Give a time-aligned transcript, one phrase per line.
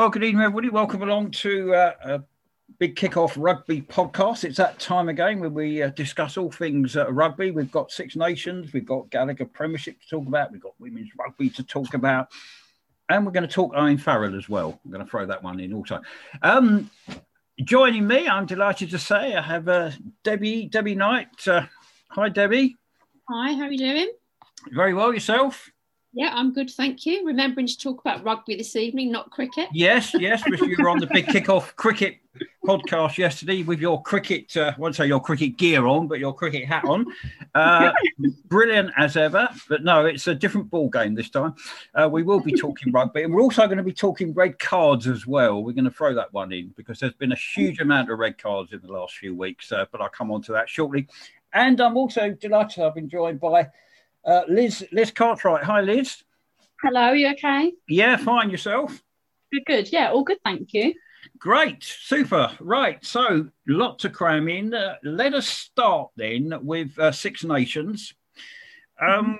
[0.00, 0.70] Well, good evening, everybody.
[0.70, 2.22] Welcome along to uh, a
[2.78, 4.44] big kick-off rugby podcast.
[4.44, 7.50] It's that time again where we uh, discuss all things uh, rugby.
[7.50, 11.50] We've got Six Nations, we've got Gallagher Premiership to talk about, we've got women's rugby
[11.50, 12.28] to talk about,
[13.10, 14.80] and we're going to talk Owen Farrell as well.
[14.86, 16.00] I'm going to throw that one in also.
[16.40, 16.90] Um,
[17.62, 19.90] joining me, I'm delighted to say, I have uh,
[20.24, 21.46] Debbie Debbie Knight.
[21.46, 21.66] Uh,
[22.08, 22.74] hi, Debbie.
[23.28, 24.10] Hi, how are you doing?
[24.70, 25.70] Very well, yourself.
[26.12, 27.24] Yeah, I'm good, thank you.
[27.24, 29.68] Remembering to talk about rugby this evening, not cricket.
[29.72, 32.18] Yes, yes, because you were on the big kick-off cricket
[32.64, 36.34] podcast yesterday with your cricket, uh, I won't say your cricket gear on, but your
[36.34, 37.06] cricket hat on.
[37.54, 37.92] Uh,
[38.46, 41.54] brilliant as ever, but no, it's a different ball game this time.
[41.94, 45.06] Uh, we will be talking rugby, and we're also going to be talking red cards
[45.06, 45.62] as well.
[45.62, 48.36] We're going to throw that one in because there's been a huge amount of red
[48.36, 51.06] cards in the last few weeks, uh, but I'll come on to that shortly.
[51.52, 53.68] And I'm also delighted I've been joined by
[54.24, 55.64] uh, Liz Liz Cartwright.
[55.64, 56.22] Hi, Liz.
[56.82, 57.72] Hello, you okay?
[57.88, 58.50] Yeah, fine.
[58.50, 59.02] Yourself?
[59.52, 59.92] Good, good.
[59.92, 60.38] Yeah, all good.
[60.44, 60.94] Thank you.
[61.38, 62.50] Great, super.
[62.60, 64.74] Right, so lot to cram in.
[64.74, 68.14] Uh, let us start then with uh, Six Nations.
[69.00, 69.38] Um,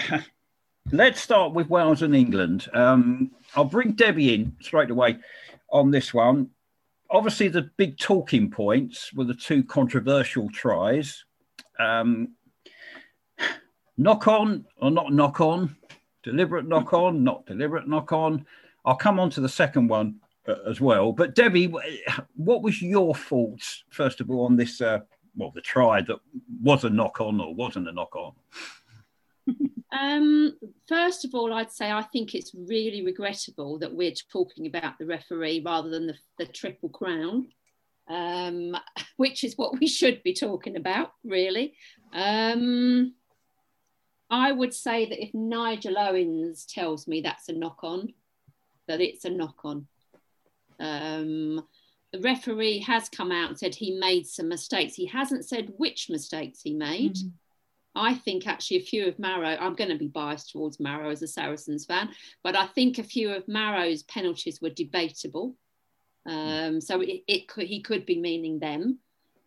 [0.92, 2.68] let's start with Wales and England.
[2.72, 5.18] Um, I'll bring Debbie in straight away
[5.70, 6.50] on this one.
[7.10, 11.24] Obviously, the big talking points were the two controversial tries.
[11.78, 12.34] Um,
[13.96, 15.76] knock on or not knock on,
[16.22, 18.46] deliberate knock on, not deliberate knock on.
[18.84, 20.16] I'll come on to the second one
[20.48, 21.12] uh, as well.
[21.12, 21.72] But Debbie,
[22.36, 24.80] what was your thoughts first of all on this?
[24.80, 25.00] Uh,
[25.36, 26.18] well, the try that
[26.62, 28.32] was a knock on or wasn't a knock on.
[29.92, 30.56] Um,
[30.88, 35.06] first of all, I'd say I think it's really regrettable that we're talking about the
[35.06, 37.48] referee rather than the, the triple crown,
[38.08, 38.76] um,
[39.16, 41.74] which is what we should be talking about, really.
[42.12, 43.14] Um,
[44.32, 48.14] I would say that if Nigel Owens tells me that's a knock on,
[48.88, 49.86] that it's a knock on.
[50.80, 51.62] Um,
[52.12, 54.94] the referee has come out and said he made some mistakes.
[54.94, 57.14] He hasn't said which mistakes he made.
[57.14, 57.28] Mm-hmm.
[57.94, 61.20] I think actually a few of Maro, I'm going to be biased towards Maro as
[61.20, 62.08] a Saracens fan,
[62.42, 65.56] but I think a few of Maro's penalties were debatable.
[66.24, 68.98] Um, so it, it could, he could be meaning them.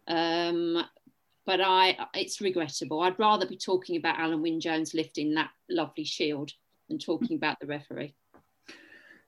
[0.07, 0.85] Um,
[1.45, 3.01] but I it's regrettable.
[3.01, 6.51] I'd rather be talking about Alun Wyn Jones lifting that lovely shield
[6.89, 8.16] than talking about the referee.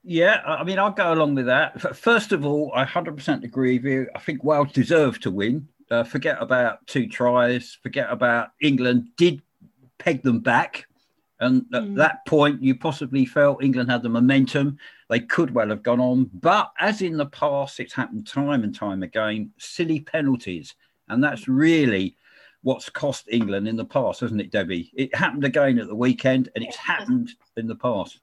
[0.04, 1.96] Yeah, I mean, I'll go along with that.
[1.98, 4.08] First of all, I 100% agree with you.
[4.16, 5.68] I think Wales deserved to win.
[5.92, 9.42] Uh, forget about two tries, forget about England did
[9.98, 10.86] peg them back.
[11.40, 11.96] And at mm.
[11.98, 14.78] that point, you possibly felt England had the momentum.
[15.10, 16.30] They could well have gone on.
[16.34, 20.74] But as in the past, it's happened time and time again silly penalties
[21.10, 22.18] and that's really
[22.64, 24.92] what's cost England in the past, hasn't it, Debbie?
[24.96, 28.20] It happened again at the weekend and it's happened in the past.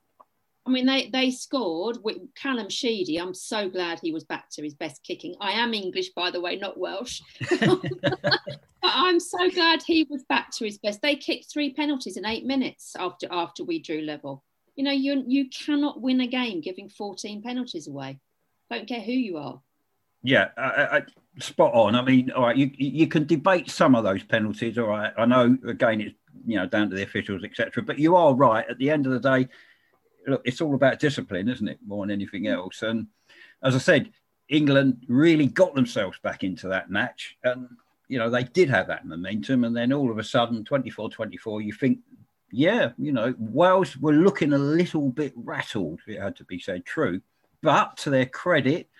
[0.66, 3.20] I mean, they, they scored with Callum Sheedy.
[3.20, 5.34] I'm so glad he was back to his best kicking.
[5.40, 7.20] I am English, by the way, not Welsh.
[8.82, 11.02] I'm so glad he was back to his best.
[11.02, 14.42] They kicked three penalties in eight minutes after after we drew level.
[14.76, 18.18] You know, you you cannot win a game giving 14 penalties away.
[18.70, 19.60] Don't care who you are.
[20.22, 21.02] Yeah, I, I,
[21.38, 21.94] spot on.
[21.94, 24.78] I mean, all right, you you can debate some of those penalties.
[24.78, 26.14] All right, I know again it's
[26.46, 27.82] you know down to the officials, etc.
[27.82, 28.68] But you are right.
[28.68, 29.48] At the end of the day,
[30.26, 32.82] look, it's all about discipline, isn't it, more than anything else?
[32.82, 33.08] And
[33.62, 34.10] as I said,
[34.48, 37.68] England really got themselves back into that match, and
[38.08, 39.64] you know they did have that momentum.
[39.64, 41.98] And then all of a sudden, 24-24, you think,
[42.52, 46.00] yeah, you know, Wales were looking a little bit rattled.
[46.06, 47.20] It had to be said, true.
[47.62, 48.90] But to their credit,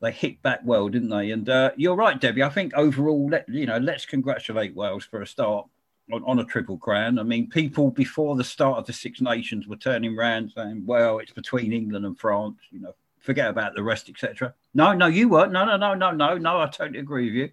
[0.00, 1.30] they hit back well, didn't they?
[1.30, 2.42] And uh, you're right, Debbie.
[2.42, 5.66] I think overall, let, you know, let's congratulate Wales for a start
[6.12, 7.18] on, on, a triple crown.
[7.18, 11.18] I mean, people before the start of the Six Nations were turning around saying, "Well,
[11.18, 14.54] it's between England and France." You know, forget about the rest, etc.
[14.72, 15.52] No, no, you weren't.
[15.52, 16.60] No, no, no, no, no, no.
[16.60, 17.50] I totally agree with you.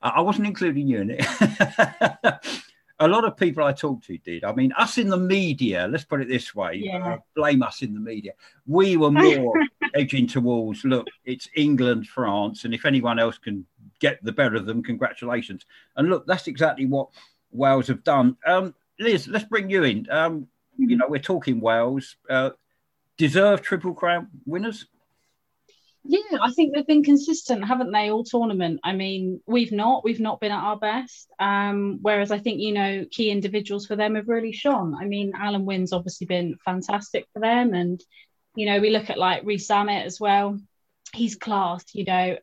[0.00, 2.62] Uh, I wasn't including you in it.
[3.00, 4.44] a lot of people I talked to did.
[4.44, 7.14] I mean, us in the media, let's put it this way, yeah.
[7.14, 8.32] uh, blame us in the media.
[8.66, 9.54] We were more
[9.94, 13.64] edging towards, look, it's England, France, and if anyone else can
[14.00, 15.64] get the better of them, congratulations.
[15.96, 17.08] And look, that's exactly what
[17.52, 18.36] Wales have done.
[18.44, 20.06] Um, Liz, let's bring you in.
[20.10, 20.96] Um, you mm-hmm.
[20.98, 22.16] know, we're talking Wales.
[22.28, 22.50] Uh,
[23.16, 24.86] deserved Triple Crown winners?
[26.10, 28.80] Yeah, I think they've been consistent, haven't they, all tournament?
[28.82, 31.28] I mean, we've not, we've not been at our best.
[31.38, 34.96] Um, whereas I think, you know, key individuals for them have really shone.
[34.98, 37.74] I mean, Alun Wyn's obviously been fantastic for them.
[37.74, 38.00] And,
[38.56, 40.58] you know, we look at like Rees Zammit as well.
[41.12, 42.38] He's class, you know.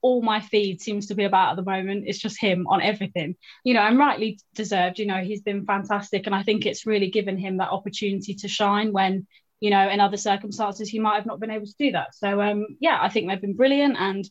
[0.00, 2.04] All my feed seems to be about at the moment.
[2.06, 4.98] It's just him on everything, you know, and rightly deserved.
[4.98, 8.48] You know, he's been fantastic, and I think it's really given him that opportunity to
[8.48, 9.26] shine when,
[9.60, 12.14] you know, in other circumstances he might have not been able to do that.
[12.14, 14.28] So, um, yeah, I think they've been brilliant, and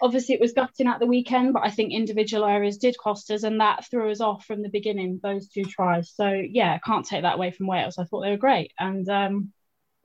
[0.00, 3.42] obviously it was gutting at the weekend, but I think individual areas did cost us,
[3.42, 5.20] and that threw us off from the beginning.
[5.22, 7.98] Those two tries, so yeah, can't take that away from Wales.
[7.98, 9.52] I thought they were great, and um,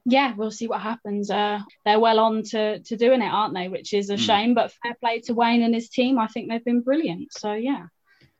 [0.05, 1.29] yeah, we'll see what happens.
[1.29, 3.67] Uh, they're well on to to doing it, aren't they?
[3.67, 4.19] Which is a mm.
[4.19, 6.19] shame, but fair play to Wayne and his team.
[6.19, 7.31] I think they've been brilliant.
[7.33, 7.87] So yeah.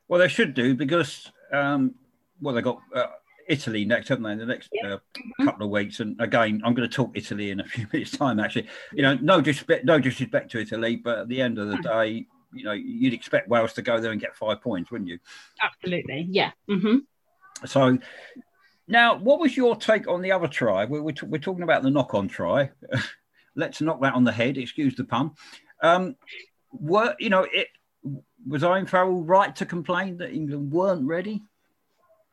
[0.08, 1.94] Well, they should do because um,
[2.40, 3.06] well, they got uh,
[3.50, 4.32] Italy next, haven't they?
[4.32, 4.94] In the next yeah.
[4.94, 5.44] uh, mm-hmm.
[5.44, 8.40] couple of weeks, and again, I'm going to talk Italy in a few minutes' time.
[8.40, 11.76] Actually, you know, no disrespect, no disrespect to Italy, but at the end of the
[11.76, 11.82] mm.
[11.82, 15.18] day, you know, you'd expect Wales to go there and get five points, wouldn't you?
[15.62, 16.52] Absolutely, yeah.
[16.68, 16.98] Mm-hmm.
[17.66, 17.98] So
[18.88, 20.84] now, what was your take on the other try?
[20.84, 22.70] We're, we're, t- we're talking about the knock on try.
[23.56, 25.32] Let's knock that on the head, excuse the pun.
[25.82, 26.16] Um,
[26.72, 27.68] were, you know, it
[28.46, 31.42] was Owen Farrell right to complain that England weren't ready?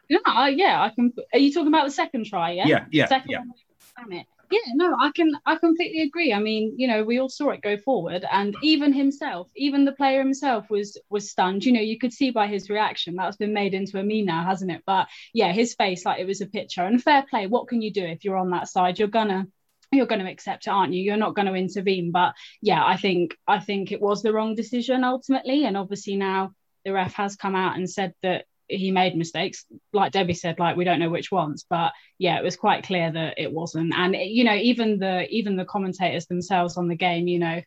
[0.10, 1.14] Yeah, uh, yeah, I can.
[1.34, 2.52] Are you talking about the second try?
[2.52, 3.08] Yeah, yeah, yeah.
[3.08, 3.40] Second yeah.
[3.40, 6.32] One, yeah, no, I can I completely agree.
[6.32, 9.92] I mean, you know, we all saw it go forward, and even himself, even the
[9.92, 11.66] player himself was was stunned.
[11.66, 14.46] You know, you could see by his reaction that's been made into a meme now,
[14.46, 14.84] hasn't it?
[14.86, 16.84] But yeah, his face like it was a picture.
[16.84, 19.00] And fair play, what can you do if you're on that side?
[19.00, 19.48] You're gonna
[19.92, 22.98] you're going to accept it aren't you you're not going to intervene but yeah i
[22.98, 26.52] think i think it was the wrong decision ultimately and obviously now
[26.84, 29.66] the ref has come out and said that he made mistakes.
[29.94, 33.12] Like debbie said like we don't know which ones but yeah it was quite clear
[33.12, 33.94] that it wasn't.
[33.96, 37.62] And it, you know even the even the commentators themselves on the game you know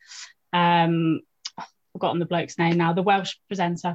[0.53, 1.21] um
[1.59, 3.95] I've forgotten the bloke's name now the welsh presenter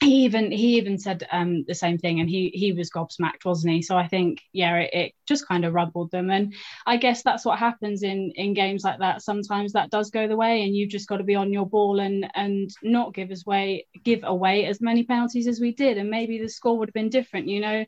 [0.00, 3.74] he even he even said um, the same thing and he he was gobsmacked wasn't
[3.74, 3.82] he?
[3.82, 6.30] So i think yeah it, it, just kind of rumbled them.
[6.30, 6.54] And
[6.86, 9.22] i guess that's what happens in in games like that.
[9.22, 11.98] Sometimes that does go the way and you've just got to be on your ball
[11.98, 15.98] and and not give us way give away as many penalties as we did.
[15.98, 17.84] And maybe the score would have been different you know?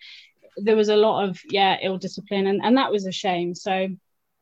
[0.56, 3.54] There was a lot of yeah ill discipline and, and that was a shame.
[3.54, 3.88] So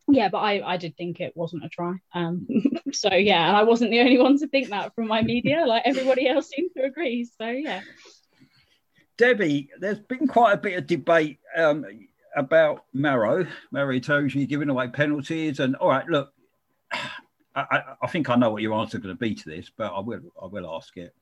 [0.09, 1.95] yeah, but I, I did think it wasn't a try.
[2.15, 2.47] Um,
[2.93, 5.65] so yeah, and I wasn't the only one to think that from my media.
[5.67, 7.29] Like everybody else seemed to agree.
[7.39, 7.83] So yeah.
[9.19, 11.85] Debbie, there's been quite a bit of debate um,
[12.37, 15.59] about Maro, Maro Itoje giving away penalties.
[15.59, 16.33] And all right, look,
[17.55, 19.93] I, I, think I know what your answer is going to be to this, but
[19.93, 21.15] I will I will ask it.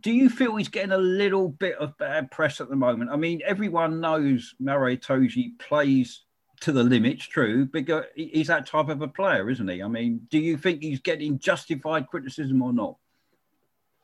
[0.00, 3.10] Do you feel he's getting a little bit of bad press at the moment?
[3.10, 6.25] I mean, everyone knows Maro Itoje plays
[6.60, 9.82] to the limits, true, because he's that type of a player, isn't he?
[9.82, 12.96] I mean, do you think he's getting justified criticism or not?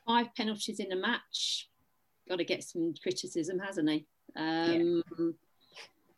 [0.07, 1.69] Five penalties in a match,
[2.29, 4.07] got to get some criticism, hasn't he?
[4.37, 5.31] Um, yeah.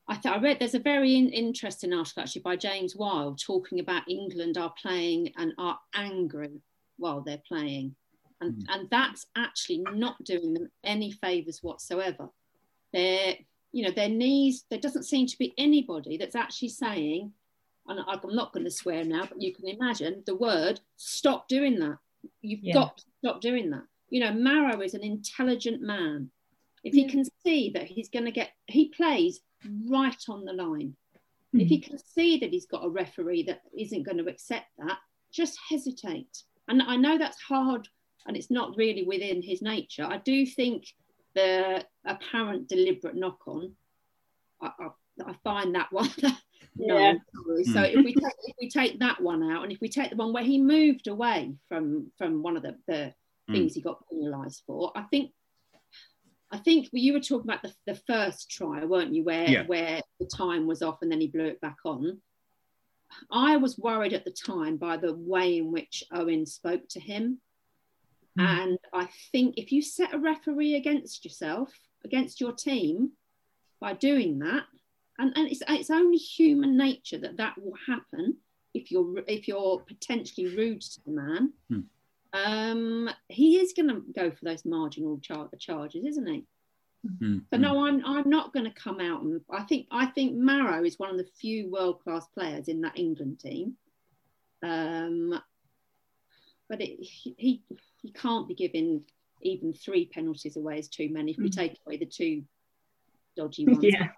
[0.06, 3.80] I, th- I read there's a very in- interesting article actually by James Wild talking
[3.80, 6.60] about England are playing and are angry
[6.98, 7.94] while they're playing,
[8.40, 8.64] and mm.
[8.68, 12.28] and that's actually not doing them any favours whatsoever.
[12.92, 13.36] They're
[13.74, 17.32] you know, their knees, there doesn't seem to be anybody that's actually saying,
[17.88, 21.80] and I'm not going to swear now, but you can imagine the word, stop doing
[21.80, 21.98] that.
[22.40, 22.74] You've yeah.
[22.74, 23.82] got to stop doing that.
[24.10, 26.30] You know, Maro is an intelligent man.
[26.84, 27.02] If yeah.
[27.02, 29.40] he can see that he's going to get, he plays
[29.90, 30.94] right on the line.
[31.14, 31.60] Mm-hmm.
[31.60, 34.98] If he can see that he's got a referee that isn't going to accept that,
[35.32, 36.44] just hesitate.
[36.68, 37.88] And I know that's hard
[38.28, 40.06] and it's not really within his nature.
[40.08, 40.86] I do think
[41.34, 43.72] the apparent deliberate knock on,
[44.60, 44.88] I, I,
[45.26, 46.10] I find that one.
[46.22, 46.32] no,
[46.98, 47.14] yeah.
[47.64, 47.94] so mm.
[47.94, 50.32] if we take if we take that one out, and if we take the one
[50.32, 53.14] where he moved away from from one of the, the
[53.48, 53.54] mm.
[53.54, 55.32] things he got penalised for, I think
[56.50, 59.24] I think you were talking about the, the first try, weren't you?
[59.24, 59.66] Where yeah.
[59.66, 62.20] where the time was off and then he blew it back on.
[63.30, 67.40] I was worried at the time by the way in which Owen spoke to him.
[68.38, 68.62] Mm.
[68.62, 71.72] And I think if you set a referee against yourself,
[72.04, 73.12] against your team,
[73.80, 74.64] by doing that,
[75.18, 78.36] and, and it's, it's only human nature that that will happen
[78.72, 81.52] if you're if you're potentially rude to the man.
[81.70, 81.84] Mm.
[82.32, 86.44] Um, he is going to go for those marginal char- charges, isn't he?
[87.06, 87.38] Mm-hmm.
[87.52, 90.82] So no, I'm I'm not going to come out and I think I think Maro
[90.84, 93.74] is one of the few world class players in that England team.
[94.62, 95.38] Um,
[96.68, 97.62] but it, he, he
[98.04, 99.02] he can't be giving
[99.40, 101.56] even three penalties away as too many if we mm.
[101.56, 102.44] take away the two
[103.34, 103.82] dodgy ones.
[103.82, 104.08] Yeah.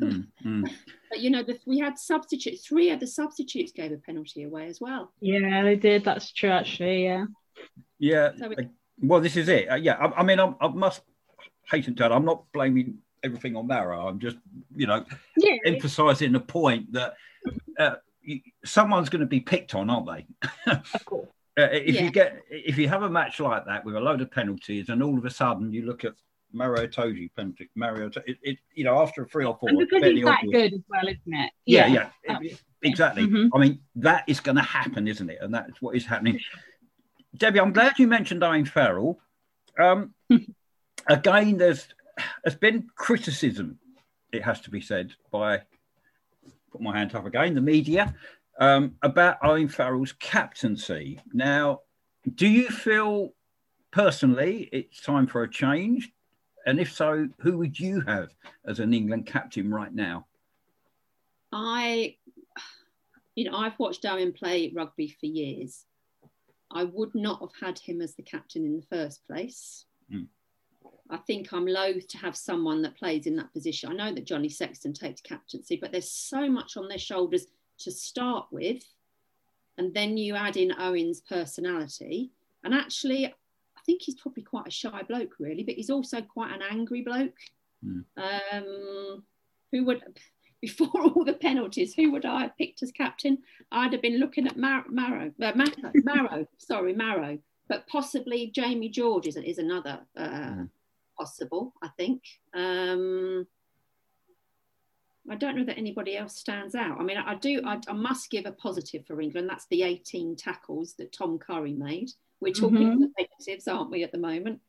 [0.00, 0.70] mm, mm.
[1.10, 2.66] But you know, the, we had substitutes.
[2.66, 5.12] Three of the substitutes gave a penalty away as well.
[5.20, 6.04] Yeah, they did.
[6.04, 7.04] That's true, actually.
[7.04, 7.24] Yeah.
[7.98, 8.30] Yeah.
[8.38, 8.68] So it,
[9.00, 9.70] well, this is it.
[9.70, 9.94] Uh, yeah.
[9.94, 11.02] I, I mean, I'm, i must
[11.68, 14.06] hasten to add, I'm not blaming everything on Maro.
[14.06, 14.36] I'm just,
[14.76, 15.04] you know,
[15.36, 15.56] yeah.
[15.64, 17.14] emphasising the point that
[17.76, 17.96] uh,
[18.64, 20.26] someone's going to be picked on, aren't they?
[20.70, 21.28] of course
[21.58, 22.02] Uh, if yeah.
[22.02, 25.02] you get if you have a match like that with a load of penalties, and
[25.02, 26.14] all of a sudden you look at
[26.52, 30.24] Mario Itoje penalty, Mario, it, it, you know after three or four, and because he's
[30.24, 30.52] that obvious.
[30.52, 31.50] good as well, isn't it?
[31.64, 33.24] Yeah, yeah, yeah it, exactly.
[33.24, 33.54] Mm-hmm.
[33.54, 35.38] I mean that is going to happen, isn't it?
[35.40, 36.40] And that's what is happening.
[37.36, 39.18] Debbie, I'm glad you mentioned Owen Farrell.
[39.78, 40.14] Um,
[41.06, 41.88] again, there's
[42.44, 43.78] there's been criticism,
[44.32, 45.62] it has to be said, by
[46.70, 48.14] put my hand up again, the media,
[48.58, 51.20] um, about Owen Farrell's captaincy.
[51.32, 51.80] Now,
[52.34, 53.34] do you feel
[53.90, 56.10] personally it's time for a change?
[56.66, 58.30] And if so, who would you have
[58.66, 60.26] as an England captain right now?
[61.52, 62.16] I,
[63.34, 65.84] you know, I've watched Owen play rugby for years.
[66.72, 69.84] I would not have had him as the captain in the first place.
[70.12, 70.26] Mm.
[71.08, 73.90] I think I'm loath to have someone that plays in that position.
[73.90, 77.46] I know that Johnny Sexton takes captaincy, but there's so much on their shoulders
[77.80, 78.82] to start with.
[79.78, 82.32] And then you add in Owen's personality.
[82.64, 86.54] And actually, I think he's probably quite a shy bloke, really, but he's also quite
[86.54, 87.38] an angry bloke.
[87.84, 88.04] Mm.
[88.16, 89.22] Um,
[89.72, 90.02] who would,
[90.60, 93.38] before all the penalties, who would I have picked as captain?
[93.70, 98.88] I'd have been looking at Mar- Maro, uh, Mar- Maro, sorry, Maro, but possibly Jamie
[98.88, 100.68] George is, is another uh, mm
[101.16, 102.22] possible, I think.
[102.54, 103.46] Um,
[105.30, 107.00] I don't know that anybody else stands out.
[107.00, 109.48] I mean, I do, I, I, must give a positive for England.
[109.48, 112.10] That's the 18 tackles that Tom Curry made.
[112.40, 113.00] We're talking mm-hmm.
[113.00, 114.60] the negatives, aren't we, at the moment?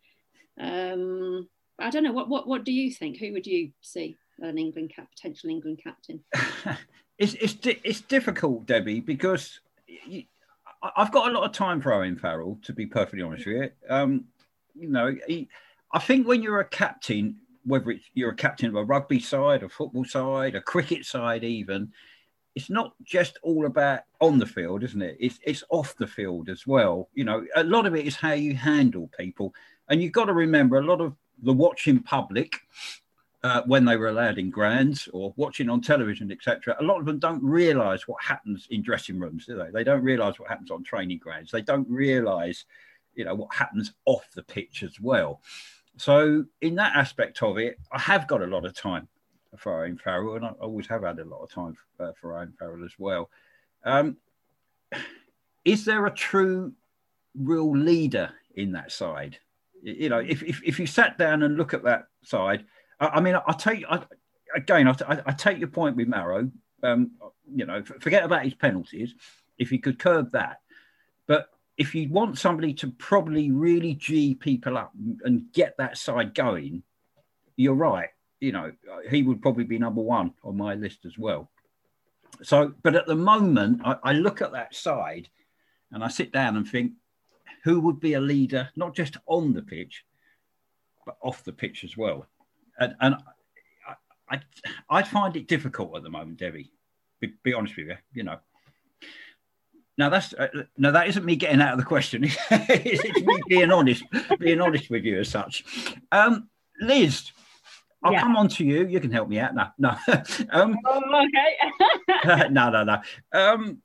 [0.59, 1.47] Um,
[1.79, 2.13] I don't know.
[2.13, 3.17] What, what, what do you think?
[3.17, 6.23] Who would you see an England cap, potential England captain?
[7.17, 10.23] it's, it's, it's difficult, Debbie, because you,
[10.95, 13.69] I've got a lot of time for Owen Farrell, to be perfectly honest with you.
[13.89, 14.25] Um,
[14.75, 15.49] you know, he,
[15.91, 17.37] I think when you're a captain,
[17.67, 21.43] whether it's you're a captain of a rugby side, a football side, a cricket side,
[21.43, 21.91] even,
[22.57, 25.15] it's not just all about on the field, isn't it?
[25.19, 27.07] It's it's off the field as well.
[27.13, 29.53] You know, a lot of it is how you handle people,
[29.89, 32.55] and you've got to remember a lot of the watching public.
[33.43, 37.05] Uh, when they were allowed in grands or watching on television, etc., a lot of
[37.05, 39.69] them don't realise what happens in dressing rooms, do they?
[39.69, 41.51] They don't realise what happens on training grounds.
[41.51, 42.65] They don't realise,
[43.13, 45.41] you know, what happens off the pitch as well.
[45.97, 49.07] So in that aspect of it, I have got a lot of time
[49.57, 52.37] for Owen Farrell, and I always have had a lot of time for, uh, for
[52.37, 53.29] Owen Farrell as well.
[53.83, 54.17] Um,
[55.65, 56.73] is there a true,
[57.35, 59.37] real leader in that side?
[59.81, 62.65] You know, if, if, if you sat down and look at that side,
[62.99, 64.03] I, I mean, I, I take I,
[64.55, 66.49] again, I, I, take your point with Maro.
[66.83, 67.11] Um,
[67.53, 69.15] you know, forget about his penalties.
[69.57, 70.59] If he could curb that,
[71.25, 74.91] but if you want somebody to probably really g people up
[75.23, 76.83] and get that side going,
[77.55, 78.09] you're right.
[78.39, 78.71] You know,
[79.09, 81.51] he would probably be number one on my list as well.
[82.43, 85.29] So, but at the moment, I, I look at that side
[85.91, 86.93] and I sit down and think,
[87.63, 90.03] who would be a leader, not just on the pitch,
[91.05, 92.27] but off the pitch as well?
[92.79, 93.15] And, and
[93.87, 93.95] I,
[94.29, 94.41] I,
[94.89, 96.71] I find it difficult at the moment, Debbie.
[97.19, 98.37] Be, be honest with you, you know.
[99.97, 102.23] Now that's uh, no, that isn't me getting out of the question.
[102.51, 104.03] it's me being honest,
[104.39, 105.63] being honest with you as such.
[106.11, 106.49] Um,
[106.79, 107.31] Liz,
[108.03, 108.21] I'll yeah.
[108.21, 108.85] come on to you.
[108.85, 109.55] You can help me out.
[109.55, 109.89] No, no.
[110.51, 112.49] um, oh, okay.
[112.49, 113.01] no, no, no.
[113.33, 113.81] Um,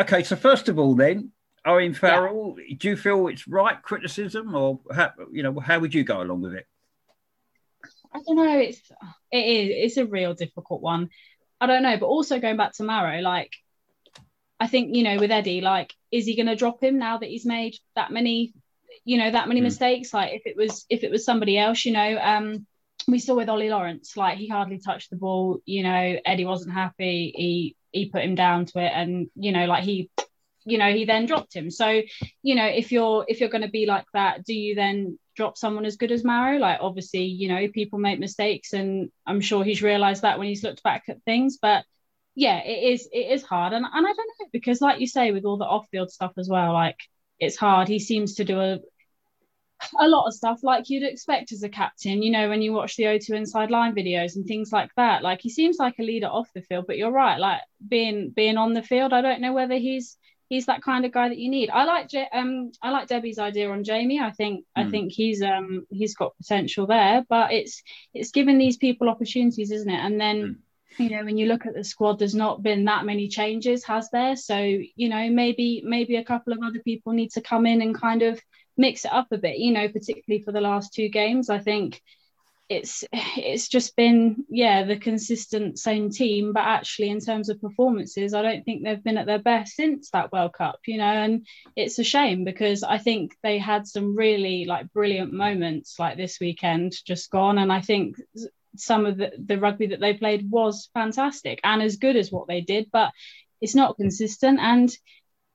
[0.00, 1.32] okay, so first of all, then,
[1.66, 2.76] Owen Farrell, yeah.
[2.78, 6.40] do you feel it's right criticism, or how, you know, how would you go along
[6.40, 6.66] with it?
[8.14, 8.58] I don't know.
[8.58, 8.80] It's
[9.30, 11.10] it is it's a real difficult one.
[11.60, 13.52] I don't know, but also going back to Maro, like
[14.58, 17.28] I think you know with Eddie, like, is he going to drop him now that
[17.28, 18.54] he's made that many,
[19.04, 19.64] you know, that many mm.
[19.64, 20.14] mistakes?
[20.14, 22.66] Like, if it was if it was somebody else, you know, um,
[23.08, 25.60] we saw with Ollie Lawrence, like he hardly touched the ball.
[25.64, 27.32] You know, Eddie wasn't happy.
[27.34, 30.10] He he put him down to it, and you know, like he,
[30.64, 31.70] you know, he then dropped him.
[31.70, 32.02] So,
[32.42, 35.56] you know, if you're if you're going to be like that, do you then drop
[35.56, 36.58] someone as good as Maro?
[36.58, 40.64] Like, obviously, you know, people make mistakes, and I'm sure he's realised that when he's
[40.64, 41.84] looked back at things, but
[42.36, 45.32] yeah, it is it is hard, and and I don't know because like you say
[45.32, 46.98] with all the off field stuff as well, like
[47.40, 47.88] it's hard.
[47.88, 48.78] He seems to do a
[50.00, 52.96] a lot of stuff like you'd expect as a captain, you know, when you watch
[52.96, 55.22] the O2 inside line videos and things like that.
[55.22, 58.58] Like he seems like a leader off the field, but you're right, like being being
[58.58, 61.50] on the field, I don't know whether he's he's that kind of guy that you
[61.50, 61.70] need.
[61.70, 64.20] I like um I like Debbie's idea on Jamie.
[64.20, 64.64] I think mm.
[64.76, 64.90] I hmm.
[64.90, 69.90] think he's um he's got potential there, but it's it's giving these people opportunities, isn't
[69.90, 70.00] it?
[70.00, 70.56] And then mm
[70.98, 74.08] you know when you look at the squad there's not been that many changes has
[74.10, 74.36] there?
[74.36, 77.94] So you know maybe maybe a couple of other people need to come in and
[77.94, 78.40] kind of
[78.76, 81.50] mix it up a bit you know particularly for the last two games.
[81.50, 82.00] I think
[82.68, 88.34] it's it's just been yeah the consistent same team but actually in terms of performances
[88.34, 91.46] i don't think they've been at their best since that world cup you know and
[91.76, 96.40] it's a shame because i think they had some really like brilliant moments like this
[96.40, 97.58] weekend just gone.
[97.58, 98.16] And i think
[98.78, 102.48] some of the, the rugby that they played was fantastic and as good as what
[102.48, 103.10] they did but
[103.60, 104.90] it's not consistent and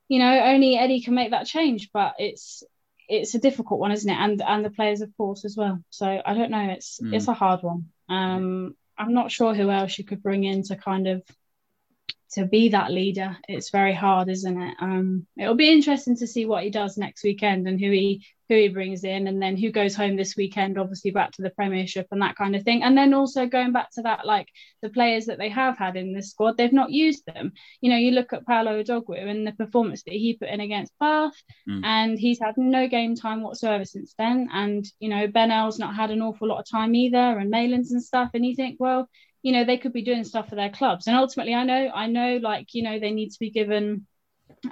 [0.08, 2.64] you know only eddie can make that change but it's
[3.12, 4.16] it's a difficult one, isn't it?
[4.18, 5.84] And and the players, of course, as well.
[5.90, 6.70] So I don't know.
[6.72, 7.14] It's mm.
[7.14, 7.90] it's a hard one.
[8.08, 11.24] Um, I'm not sure who else you could bring in to kind of
[12.34, 13.36] to be that leader.
[13.50, 14.78] It's very hard, isn't it?
[14.80, 18.58] Um, it'll be interesting to see what he does next weekend and who he who
[18.58, 20.78] he brings in, and then who goes home this weekend.
[20.78, 22.84] Obviously, back to the Premiership and that kind of thing.
[22.84, 24.50] And then also going back to that, like
[24.82, 27.54] the players that they have had in this squad, they've not used them.
[27.80, 30.92] You know, you look at Paolo Odogwu and the performance that he put in against
[31.00, 31.80] Bath, mm.
[31.86, 34.50] and he's had no game time whatsoever since then.
[34.52, 37.94] And you know, Ben Earl's not had an awful lot of time either, and Malins
[37.94, 38.32] and stuff.
[38.34, 39.08] And you think, well
[39.44, 42.06] you know they could be doing stuff for their clubs and ultimately i know i
[42.06, 44.06] know like you know they need to be given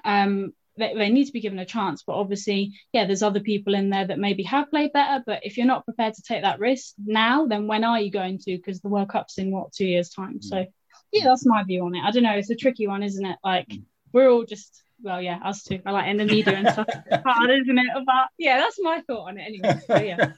[0.06, 3.76] um they, they need to be given a chance but obviously yeah there's other people
[3.76, 6.60] in there that maybe have played better but if you're not prepared to take that
[6.60, 9.86] risk now then when are you going to because the world cup's in what two
[9.86, 10.66] years time so
[11.12, 13.38] yeah that's my view on it i don't know it's a tricky one isn't it
[13.44, 13.84] like mm.
[14.14, 15.80] we're all just well, yeah, us too.
[15.86, 16.88] I like in the media and stuff.
[17.26, 17.88] Hard, isn't it?
[18.06, 19.80] But yeah, that's my thought on it anyway.
[19.88, 20.32] So, yeah.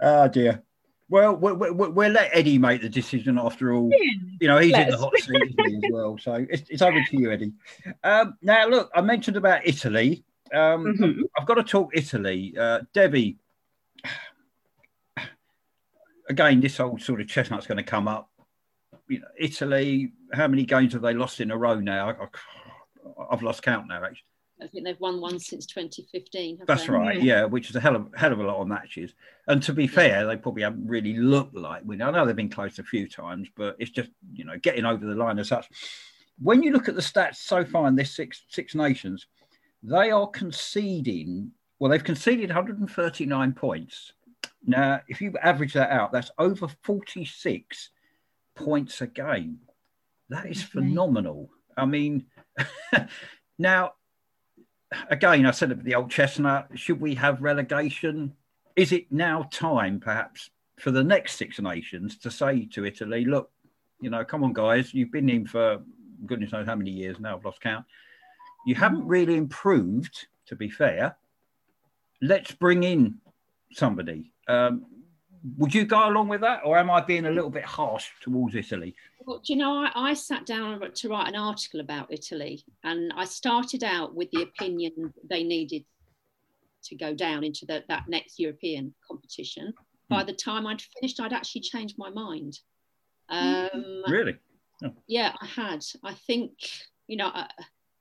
[0.00, 0.62] oh dear.
[1.12, 3.90] Well, we'll, we'll, let Eddie make the decision after all.
[3.92, 3.98] Yeah,
[4.40, 6.16] you know, he's in the hot seat as well.
[6.16, 7.52] So it's, it's over to you, Eddie.
[8.02, 10.24] Um, now, look, I mentioned about Italy.
[10.54, 11.20] Um, mm-hmm.
[11.38, 12.54] I've got to talk Italy.
[12.58, 13.36] Uh, Debbie,
[16.30, 18.30] again, this old sort of chestnut's going to come up.
[19.06, 22.08] You know, Italy, how many games have they lost in a row now?
[22.08, 24.24] I, I've lost count now, actually.
[24.62, 26.60] I think they've won one since 2015.
[26.66, 26.92] That's they?
[26.92, 27.44] right, yeah.
[27.44, 29.12] which is a hell of hell of a lot of matches.
[29.48, 32.00] And to be fair, they probably haven't really looked like we.
[32.00, 35.04] I know they've been close a few times, but it's just you know getting over
[35.04, 35.68] the line as such.
[36.38, 39.26] When you look at the stats so far in this six six nations,
[39.82, 41.50] they are conceding.
[41.78, 44.12] Well, they've conceded 139 points.
[44.64, 47.90] Now, if you average that out, that's over 46
[48.54, 49.58] points a game.
[50.28, 51.50] That is phenomenal.
[51.76, 52.26] I mean,
[53.58, 53.94] now
[55.10, 56.68] again, I said it the old chestnut.
[56.74, 58.34] Should we have relegation?
[58.76, 63.50] Is it now time, perhaps, for the next Six Nations to say to Italy, look,
[64.00, 65.82] you know, come on, guys, you've been in for
[66.26, 67.84] goodness knows how many years now, I've lost count.
[68.66, 71.16] You haven't really improved, to be fair.
[72.20, 73.16] Let's bring in
[73.72, 74.32] somebody.
[74.48, 74.86] Um,
[75.58, 78.54] would you go along with that, or am I being a little bit harsh towards
[78.54, 78.94] Italy?
[79.26, 83.12] Well, do you know, I, I, sat down to write an article about Italy, and
[83.16, 85.84] I started out with the opinion they needed
[86.84, 89.72] to go down into the, that next European competition.
[90.08, 90.14] Hmm.
[90.14, 92.58] By the time I'd finished, I'd actually changed my mind.
[93.28, 94.36] Um, really?
[94.84, 94.92] Oh.
[95.06, 95.84] Yeah, I had.
[96.02, 96.52] I think,
[97.06, 97.46] you know, uh,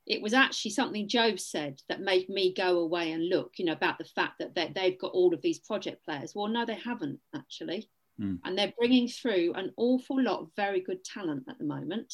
[0.07, 3.73] it was actually something Joe said that made me go away and look, you know,
[3.73, 6.33] about the fact that they, they've got all of these project players.
[6.33, 7.89] Well, no, they haven't actually.
[8.21, 8.39] Mm.
[8.43, 12.13] And they're bringing through an awful lot of very good talent at the moment.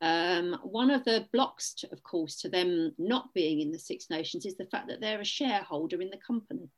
[0.00, 4.10] Um, one of the blocks, to, of course, to them not being in the Six
[4.10, 6.70] Nations is the fact that they're a shareholder in the company.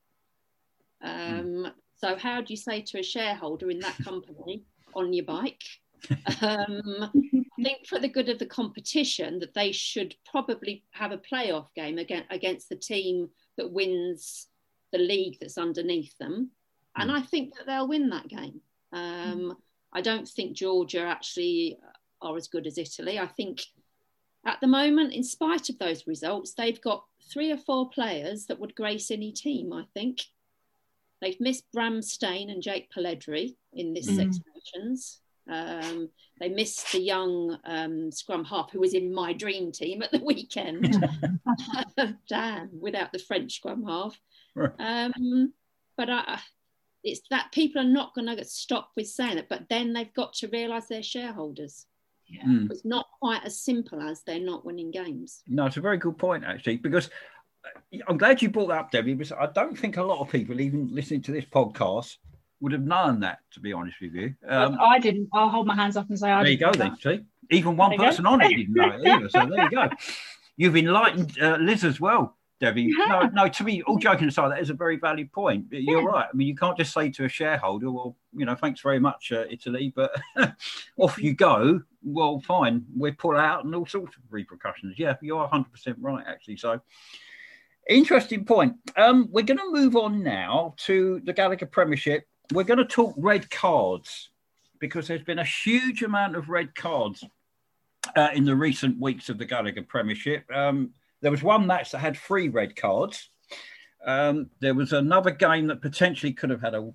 [1.02, 1.08] Hmm.
[1.08, 1.72] Um, mm.
[1.96, 5.62] So, how do you say to a shareholder in that company on your bike?
[6.40, 11.18] Um, I think for the good of the competition, that they should probably have a
[11.18, 14.46] playoff game against, against the team that wins
[14.92, 16.52] the league that's underneath them
[16.96, 17.16] and hmm.
[17.16, 18.60] I think that they'll win that game.
[18.92, 19.56] Um,
[19.92, 21.78] I don't think Georgia actually
[22.22, 23.18] are as good as Italy.
[23.18, 23.62] I think
[24.46, 28.58] at the moment, in spite of those results, they've got three or four players that
[28.58, 29.72] would grace any team.
[29.72, 30.20] I think
[31.20, 34.16] they've missed Braam Steyn and Jake Polledri in this mm.
[34.16, 35.20] Six Nations.
[35.50, 40.12] Um, they missed the young um, scrum half who was in my dream team at
[40.12, 40.96] the weekend.
[42.28, 44.18] Damn, without the French scrum half.
[44.78, 45.52] Um,
[45.96, 46.40] but I,
[47.02, 50.34] it's that people are not going to stop with saying it, but then they've got
[50.34, 51.86] to realise they're shareholders.
[52.28, 52.44] Yeah.
[52.44, 52.70] Mm.
[52.70, 55.42] It's not quite as simple as they're not winning games.
[55.48, 57.10] No, it's a very good point actually, because
[57.64, 59.14] uh, I'm glad you brought that up, Debbie.
[59.14, 62.16] Because I don't think a lot of people, even listening to this podcast,
[62.60, 63.38] would have known that.
[63.52, 65.28] To be honest with you, um, I didn't.
[65.32, 66.44] I'll hold my hands up and say I.
[66.44, 66.60] Didn't.
[66.60, 66.78] There you go.
[66.78, 69.28] Then see, even one person on it didn't know it either.
[69.28, 69.88] So there you go.
[70.56, 72.36] You've enlightened uh, Liz as well.
[72.60, 72.88] Debbie.
[72.88, 73.48] No, no.
[73.48, 75.66] To me, all joking aside, that is a very valid point.
[75.70, 76.06] You're yeah.
[76.06, 76.26] right.
[76.32, 79.32] I mean, you can't just say to a shareholder, "Well, you know, thanks very much,
[79.32, 80.12] uh, Italy," but
[80.98, 81.80] off you go.
[82.02, 84.98] Well, fine, we pull out, and all sorts of repercussions.
[84.98, 86.58] Yeah, you're 100 percent right, actually.
[86.58, 86.80] So,
[87.88, 88.74] interesting point.
[88.96, 92.26] Um, we're going to move on now to the Gallagher Premiership.
[92.52, 94.30] we're going to talk red cards
[94.80, 97.24] because there's been a huge amount of red cards
[98.16, 100.44] uh, in the recent weeks of the Gallagher Premiership.
[100.52, 100.90] Um,
[101.20, 103.30] there was one match that had three red cards.
[104.04, 106.92] Um, there was another game that potentially could have had a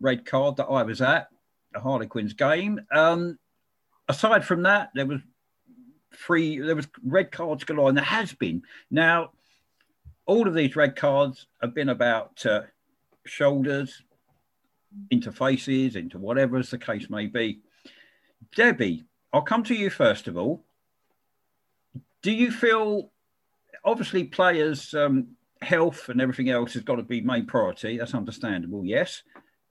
[0.00, 1.28] red card that I was at,
[1.74, 2.80] a Harlequins game.
[2.92, 3.38] Um,
[4.08, 5.20] aside from that, there was
[6.14, 6.58] three.
[6.58, 9.30] There was red cards galore, and there has been now.
[10.26, 12.62] All of these red cards have been about uh,
[13.24, 14.02] shoulders,
[15.10, 17.60] into faces, into whatever as the case may be.
[18.54, 20.64] Debbie, I'll come to you first of all.
[22.22, 23.10] Do you feel,
[23.88, 25.28] obviously, players' um,
[25.62, 27.98] health and everything else has got to be main priority?
[27.98, 29.22] That's understandable, yes.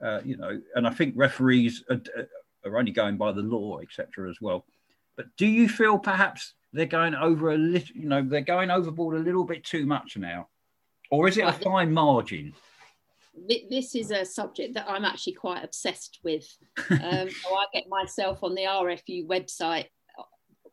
[0.02, 2.00] Uh, you know, and I think referees are,
[2.64, 4.64] are only going by the law, etc., as well.
[5.16, 9.16] But do you feel perhaps they're going over a little, you know, they're going overboard
[9.16, 10.48] a little bit too much now?
[11.10, 12.54] Or is it a fine margin?
[13.70, 16.44] this is a subject that I'm actually quite obsessed with.
[16.90, 19.86] Um, so I get myself on the RFU website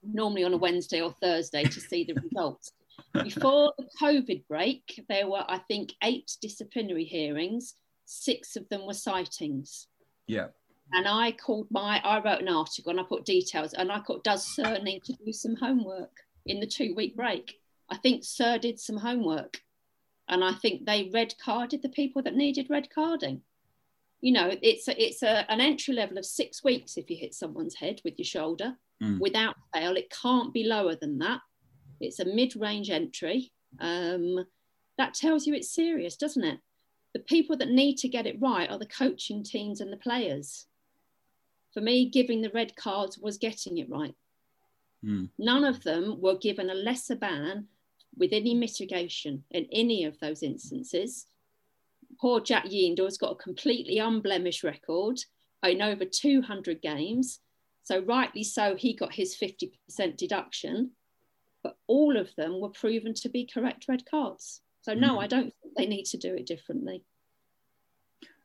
[0.03, 2.71] normally on a Wednesday or Thursday to see the results.
[3.13, 7.75] Before the COVID break, there were, I think, eight disciplinary hearings.
[8.05, 9.87] Six of them were citings.
[10.27, 10.47] Yeah.
[10.93, 14.23] And I called my, I wrote an article and I put details and I put,
[14.23, 16.11] does Sir need to do some homework
[16.45, 17.55] in the two week break?
[17.89, 19.61] I think Sir did some homework
[20.27, 23.41] and I think they red carded the people that needed red carding.
[24.21, 27.33] You know, it's a, it's a, an entry level of six weeks if you hit
[27.33, 29.19] someone's head with your shoulder mm.
[29.19, 29.95] without fail.
[29.95, 31.41] It can't be lower than that.
[31.99, 33.51] It's a mid-range entry.
[33.79, 34.45] Um,
[34.97, 36.59] that tells you it's serious, doesn't it?
[37.13, 40.67] The people that need to get it right are the coaching teams and the players.
[41.73, 44.15] For me, giving the red cards was getting it right.
[45.03, 45.29] Mm.
[45.37, 47.67] None of them were given a lesser ban
[48.17, 51.25] with any mitigation in any of those instances.
[52.19, 55.19] Poor Jack Yinder has got a completely unblemished record
[55.63, 57.39] in over 200 games.
[57.83, 60.91] So, rightly so, he got his 50% deduction,
[61.65, 64.61] but all of them were proven to be correct red cards.
[64.83, 65.23] So, no, mm.
[65.23, 67.03] I don't think they need to do it differently.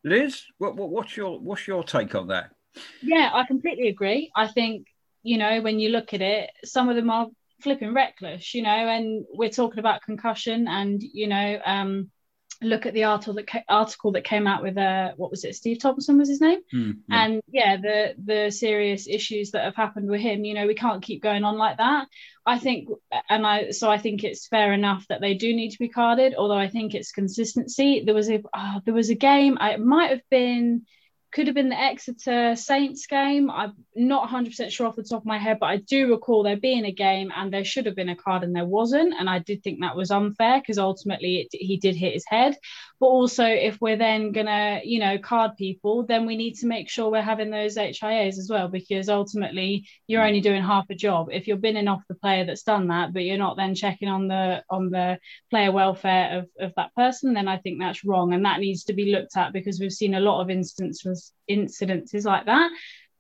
[0.03, 2.53] Liz, what, what, what's your what's your take on that?
[3.03, 4.31] Yeah, I completely agree.
[4.35, 4.87] I think
[5.23, 7.27] you know when you look at it, some of them are
[7.61, 12.11] flipping reckless, you know, and we're talking about concussion and, you know, um,
[12.63, 15.55] look at the article that ca- article that came out with uh what was it
[15.55, 16.61] Steve Thompson was his name?
[16.75, 17.25] Mm, yeah.
[17.25, 21.03] and yeah the the serious issues that have happened with him you know we can't
[21.03, 22.09] keep going on like that.
[22.45, 22.89] I think
[23.29, 26.35] and I so I think it's fair enough that they do need to be carded
[26.37, 28.03] although I think it's consistency.
[28.05, 30.87] There was a oh, there was a game I, it might have been
[31.33, 33.51] could have been the Exeter Saints game.
[33.51, 36.57] I'm not 100% sure off the top of my head, but I do recall there
[36.57, 39.15] being a game and there should have been a card and there wasn't.
[39.19, 42.57] And I did think that was unfair because ultimately it, he did hit his head.
[43.01, 46.91] But also, if we're then to, you know, card people, then we need to make
[46.91, 51.29] sure we're having those HIAs as well because ultimately you're only doing half a job.
[51.33, 54.29] If you're binning off the player that's done that, but you're not then checking on
[54.29, 58.35] the on the player welfare of, of that person, then I think that's wrong.
[58.35, 62.27] And that needs to be looked at because we've seen a lot of instances incidences
[62.27, 62.71] like that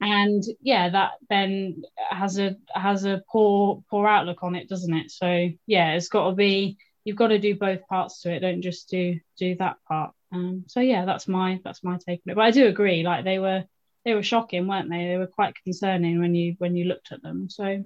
[0.00, 5.10] and yeah that then has a has a poor poor outlook on it doesn't it
[5.10, 8.62] so yeah it's got to be you've got to do both parts to it don't
[8.62, 12.34] just do do that part um so yeah that's my that's my take on it
[12.34, 13.64] but i do agree like they were
[14.04, 17.22] they were shocking weren't they they were quite concerning when you when you looked at
[17.22, 17.82] them so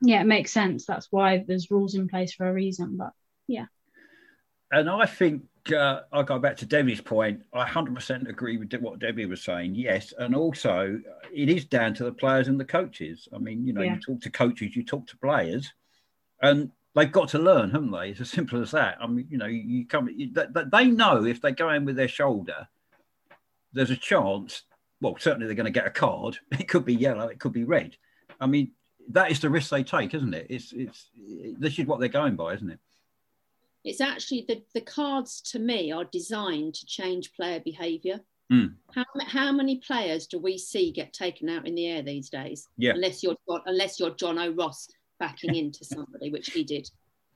[0.00, 3.12] yeah it makes sense that's why there's rules in place for a reason but
[3.46, 3.66] yeah
[4.70, 7.42] and i think uh, I go back to Debbie's point.
[7.52, 9.74] I 100% agree with what Debbie was saying.
[9.74, 11.00] Yes, and also
[11.32, 13.28] it is down to the players and the coaches.
[13.34, 13.94] I mean, you know, yeah.
[13.94, 15.72] you talk to coaches, you talk to players,
[16.42, 18.10] and they've got to learn, haven't they?
[18.10, 18.98] It's as simple as that.
[19.00, 21.96] I mean, you know, you come, you, that, they know if they go in with
[21.96, 22.68] their shoulder,
[23.72, 24.62] there's a chance.
[25.00, 26.38] Well, certainly they're going to get a card.
[26.58, 27.96] It could be yellow, it could be red.
[28.40, 28.72] I mean,
[29.10, 30.46] that is the risk they take, isn't it?
[30.50, 31.10] It's it's
[31.58, 32.78] this is what they're going by, isn't it?
[33.84, 38.20] it's actually the, the cards to me are designed to change player behavior.
[38.52, 38.74] Mm.
[38.94, 42.66] How, how many players do we see get taken out in the air these days?
[42.76, 42.92] Yeah.
[42.92, 44.88] Unless you're unless you're Jono Ross
[45.18, 46.90] backing into somebody, which he did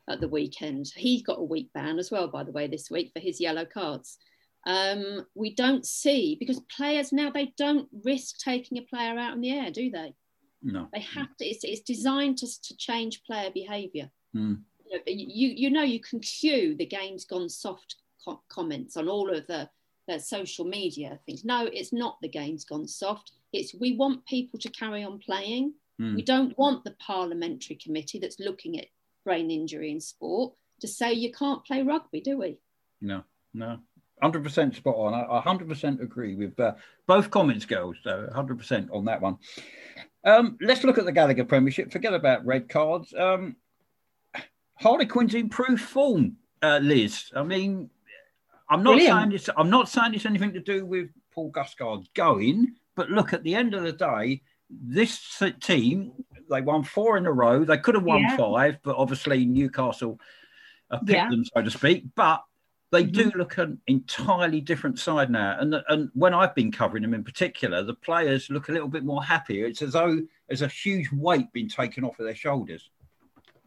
[0.08, 0.92] at the weekend.
[0.94, 3.64] He got a week ban as well, by the way, this week for his yellow
[3.64, 4.18] cards.
[4.64, 9.40] Um, we don't see because players now they don't risk taking a player out in
[9.40, 10.14] the air, do they?
[10.62, 10.88] No.
[10.92, 11.44] They have to.
[11.44, 14.10] It's, it's designed to, to change player behaviour.
[14.36, 14.60] Mm
[15.06, 19.46] you you know you can cue the game's gone soft co- comments on all of
[19.46, 19.68] the,
[20.08, 21.44] the social media things.
[21.44, 23.32] No, it's not the game's gone soft.
[23.52, 25.74] It's we want people to carry on playing.
[26.02, 26.16] Mm.
[26.16, 28.86] We don't want the parliamentary committee that's looking at
[29.24, 32.58] brain injury in sport to say you can't play rugby, do we?
[33.00, 33.22] No,
[33.54, 33.78] no.
[34.22, 35.14] 100% spot on.
[35.14, 36.74] I 100% agree with uh,
[37.06, 37.96] both comments, girls.
[38.02, 39.38] So 100% on that one.
[40.24, 41.90] Um, let's look at the Gallagher Premiership.
[41.92, 43.12] Forget about red cards.
[43.16, 43.56] Um,
[44.74, 47.30] Harlequins improved form, uh, Liz.
[47.34, 47.90] I mean,
[48.68, 49.18] I'm not Brilliant.
[49.18, 49.50] saying this.
[49.56, 53.54] I'm not saying it's anything to do with Paul Gustard going, but look at the
[53.54, 54.42] end of the day,
[54.80, 56.12] this team
[56.50, 57.64] they won four in a row.
[57.64, 58.36] They could have won yeah.
[58.36, 60.20] five, but obviously Newcastle
[60.90, 61.30] uh, picked yeah.
[61.30, 62.04] them, so to speak.
[62.14, 62.42] But
[62.90, 63.30] they mm-hmm.
[63.30, 65.56] do look an entirely different side now.
[65.58, 69.04] And and when I've been covering them in particular, the players look a little bit
[69.04, 69.62] more happy.
[69.62, 72.90] It's as though there's a huge weight being taken off of their shoulders.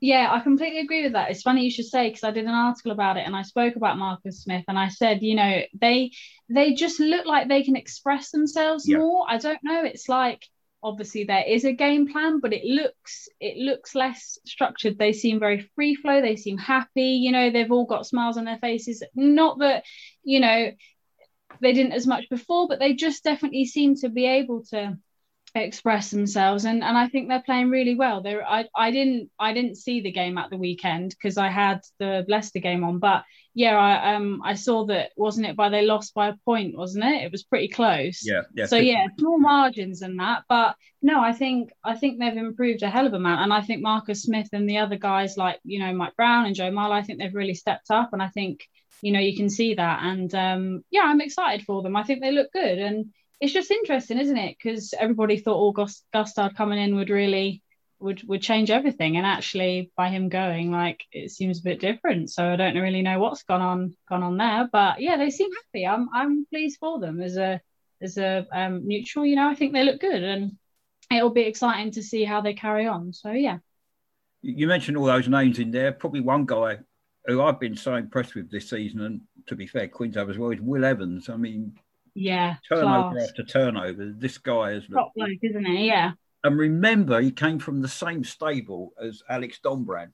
[0.01, 1.31] Yeah, I completely agree with that.
[1.31, 3.75] It's funny you should say because I did an article about it and I spoke
[3.75, 6.11] about Marcus Smith and I said, you know, they
[6.49, 8.97] they just look like they can express themselves yeah.
[8.97, 9.25] more.
[9.27, 9.83] I don't know.
[9.83, 10.45] It's like
[10.85, 14.97] obviously there is a game plan but it looks it looks less structured.
[14.97, 16.21] They seem very free flow.
[16.21, 17.19] They seem happy.
[17.23, 19.03] You know they've all got smiles on their faces.
[19.15, 19.83] Not that
[20.23, 20.71] you know
[21.61, 24.97] they didn't as much before but they just definitely seem to be able to
[25.63, 28.21] express themselves and and I think they're playing really well.
[28.21, 31.81] They I I didn't I didn't see the game at the weekend because I had
[31.99, 35.83] the Leicester game on but yeah I um I saw that wasn't it by they
[35.83, 37.23] lost by a point wasn't it?
[37.23, 38.21] It was pretty close.
[38.23, 38.65] Yeah yeah.
[38.65, 42.89] So yeah, small margins and that but no I think I think they've improved a
[42.89, 45.79] hell of a amount and I think Marcus Smith and the other guys like you
[45.79, 48.67] know Mike Brown and Joe Marler I think they've really stepped up and I think
[49.01, 51.95] you know you can see that and um yeah I'm excited for them.
[51.95, 53.13] I think they look good and
[53.45, 54.58] it's just interesting, isn't it?
[54.58, 57.62] Because everybody thought August Gustard coming in would really
[57.99, 62.31] would would change everything, and actually by him going, like it seems a bit different.
[62.31, 65.49] So I don't really know what's gone on gone on there, but yeah, they seem
[65.51, 65.86] happy.
[65.86, 67.62] I'm I'm pleased for them as a
[68.01, 69.27] as a um, neutral.
[69.27, 70.58] You know, I think they look good, and
[71.12, 73.13] it'll be exciting to see how they carry on.
[73.13, 73.60] So yeah.
[74.41, 75.91] You mentioned all those names in there.
[75.91, 76.79] Probably one guy
[77.25, 80.38] who I've been so impressed with this season, and to be fair, Queens Quinto as
[80.39, 81.29] well, is Will Evans.
[81.29, 81.75] I mean,
[82.15, 82.56] yeah.
[82.67, 83.30] Turnover class.
[83.30, 84.13] after turnover.
[84.17, 85.88] This guy is top bloke, isn't he?
[85.88, 86.13] Yeah.
[86.43, 90.13] And remember, he came from the same stable as Alex Dombrandt.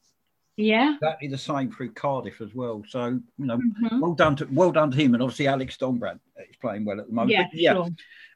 [0.57, 0.95] Yeah.
[0.95, 2.83] Exactly the same through Cardiff as well.
[2.87, 3.99] So, you know, mm-hmm.
[3.99, 5.13] well done to well done to him.
[5.13, 7.31] And obviously Alex Dombrandt is playing well at the moment.
[7.31, 7.47] Yeah.
[7.51, 7.73] But, yeah.
[7.73, 7.89] Sure.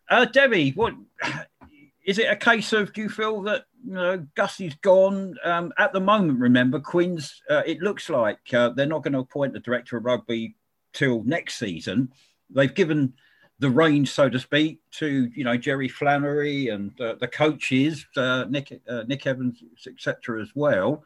[0.10, 0.93] Uh, Debbie, what
[2.06, 5.36] is it a case of do you feel that you know Gussie's gone?
[5.43, 9.19] Um, at the moment, remember, Quins, uh, it looks like uh, they're not going to
[9.19, 10.56] appoint a director of rugby
[10.93, 12.12] till next season.
[12.49, 13.13] They've given
[13.59, 18.45] the range, so to speak, to you know Jerry Flannery and uh, the coaches, uh,
[18.49, 20.41] Nick uh, Nick Evans, etc.
[20.41, 21.03] as well.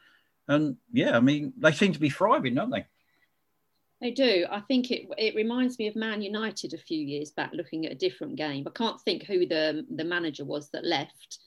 [0.48, 2.86] And yeah, I mean they seem to be thriving, don't they?
[4.02, 4.46] They do.
[4.50, 7.92] I think it it reminds me of Man United a few years back, looking at
[7.92, 8.66] a different game.
[8.68, 11.40] I can't think who the the manager was that left,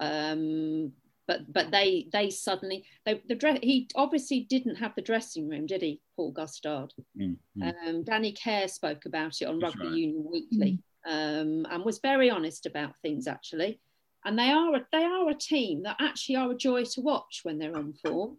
[0.00, 0.92] um,
[1.26, 5.66] but but they they suddenly they, the dress he obviously didn't have the dressing room
[5.66, 7.62] did he paul gustard mm-hmm.
[7.62, 9.96] um, danny care spoke about it on That's rugby right.
[9.96, 13.80] union weekly um, and was very honest about things actually
[14.24, 17.40] and they are a, they are a team that actually are a joy to watch
[17.42, 18.36] when they're on form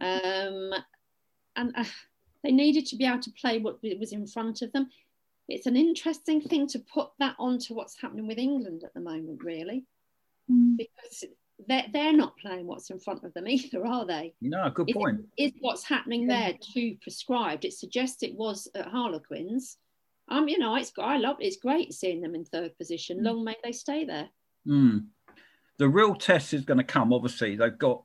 [0.00, 0.72] um,
[1.56, 1.84] and uh,
[2.42, 4.88] they needed to be able to play what was in front of them
[5.48, 9.42] it's an interesting thing to put that onto what's happening with england at the moment
[9.42, 9.84] really
[10.50, 10.76] mm.
[10.76, 11.24] because
[11.68, 14.34] they're, they're not playing what's in front of them either, are they?
[14.40, 15.20] No, good is point.
[15.36, 17.64] Is what's happening there too prescribed?
[17.64, 19.78] It suggests it was at Harlequins.
[20.28, 23.20] Um, you know, it's I love it's great seeing them in third position.
[23.20, 23.24] Mm.
[23.24, 24.28] Long may they stay there.
[24.66, 25.06] Mm.
[25.78, 27.12] The real test is going to come.
[27.12, 28.02] Obviously, they've got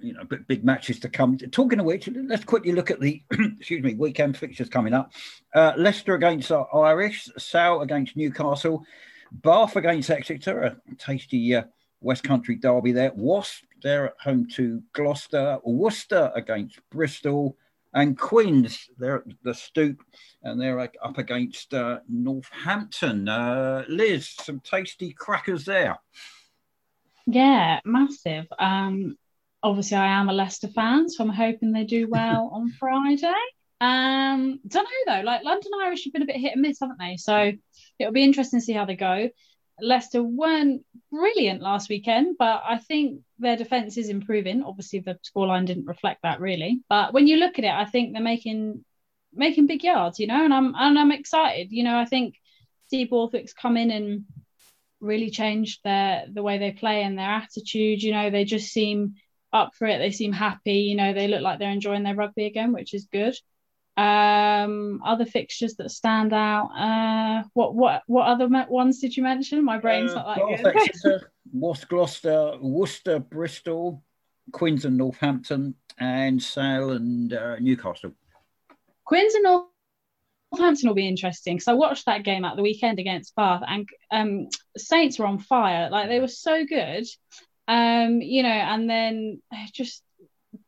[0.00, 1.36] you know big matches to come.
[1.36, 3.22] Talking of which, let's quickly look at the
[3.58, 5.12] excuse me weekend fixtures coming up.
[5.54, 8.84] Uh, Leicester against Irish, Sale against Newcastle,
[9.32, 11.54] Bath against Exeter, a tasty.
[11.54, 11.64] Uh,
[12.00, 13.12] West Country derby there.
[13.14, 15.58] Wasp, they're at home to Gloucester.
[15.64, 17.56] Worcester against Bristol.
[17.94, 20.02] And Quins, they're at the Stoop
[20.42, 23.28] and they're up against uh, Northampton.
[23.28, 25.98] Uh, Liz, some tasty crackers there.
[27.26, 28.46] Yeah, massive.
[28.58, 29.16] Um,
[29.62, 33.32] obviously, I am a Leicester fan, so I'm hoping they do well on Friday.
[33.80, 36.98] Um, don't know though, like London Irish have been a bit hit and miss, haven't
[36.98, 37.16] they?
[37.16, 37.52] So
[37.98, 39.28] it'll be interesting to see how they go.
[39.80, 44.62] Leicester weren't brilliant last weekend, but I think their defence is improving.
[44.62, 48.12] Obviously, the scoreline didn't reflect that really, but when you look at it, I think
[48.12, 48.84] they're making
[49.32, 51.68] making big yards, you know, and I'm and I'm excited.
[51.70, 52.34] You know, I think
[52.86, 54.24] Steve Borthwick's come in and
[55.00, 58.02] really changed their the way they play and their attitude.
[58.02, 59.14] You know, they just seem
[59.52, 59.98] up for it.
[59.98, 60.80] They seem happy.
[60.80, 63.34] You know, they look like they're enjoying their rugby again, which is good.
[63.98, 66.70] Um, other fixtures that stand out.
[66.78, 69.64] Uh, what what what other ones did you mention?
[69.64, 71.22] My brain's uh, not like good.
[71.52, 74.04] West Gloucester, Worcester, Bristol,
[74.52, 78.12] Quins and Northampton, and Sale and uh, Newcastle.
[79.04, 79.66] Quins and North
[80.52, 83.88] Northampton will be interesting because I watched that game at the weekend against Bath, and
[84.10, 85.90] um, Saints were on fire.
[85.90, 87.04] Like they were so good,
[87.66, 90.02] um, you know, and then just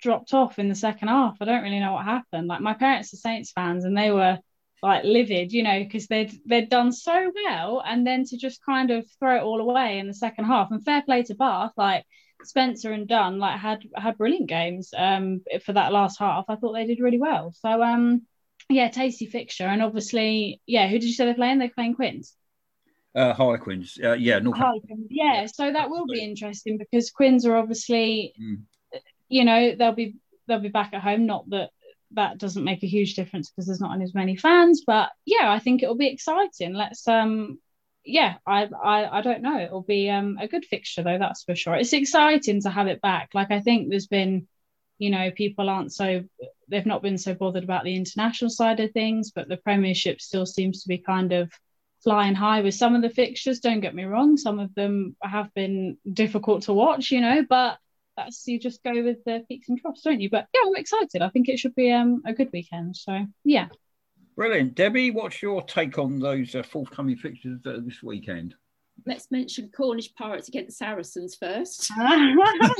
[0.00, 1.36] dropped off in the second half.
[1.40, 2.48] I don't really know what happened.
[2.48, 4.38] Like my parents are Saints fans, and they were
[4.82, 8.90] like livid, you know, because they'd they'd done so well, and then to just kind
[8.90, 10.70] of throw it all away in the second half.
[10.70, 12.04] And fair play to Bath, like
[12.44, 16.46] Spencer and Dunn, like had had brilliant games um for that last half.
[16.48, 17.52] I thought they did really well.
[17.60, 18.22] So um
[18.68, 21.58] yeah, tasty fixture, and obviously yeah, who did you say they're playing?
[21.58, 22.34] They're playing Quins.
[23.12, 25.46] Uh, Harlequins, uh, yeah, Harlequins, yeah.
[25.46, 28.60] So that will be interesting because Quins are obviously, mm.
[29.30, 30.16] You know, they'll be
[30.46, 31.24] they'll be back at home.
[31.24, 31.70] Not that
[32.12, 34.82] that doesn't make a huge difference because there's not as many fans.
[34.86, 36.74] But yeah, I think it'll be exciting.
[36.74, 37.58] Let's um
[38.04, 39.58] yeah, I I, I don't know.
[39.58, 41.76] It'll be um a good fixture though, that's for sure.
[41.76, 43.30] It's exciting to have it back.
[43.32, 44.48] Like I think there's been,
[44.98, 46.24] you know, people aren't so
[46.68, 50.46] they've not been so bothered about the international side of things, but the Premiership still
[50.46, 51.52] seems to be kind of
[52.02, 53.60] flying high with some of the fixtures.
[53.60, 57.78] Don't get me wrong, some of them have been difficult to watch, you know, but
[58.16, 60.30] that's you just go with the peaks and troughs, don't you?
[60.30, 61.22] But yeah, I'm excited.
[61.22, 62.96] I think it should be um, a good weekend.
[62.96, 63.68] So yeah.
[64.36, 65.10] Brilliant, Debbie.
[65.10, 68.54] What's your take on those uh, forthcoming fixtures uh, this weekend?
[69.06, 71.90] Let's mention Cornish Pirates against Saracens first.
[71.98, 72.70] let's,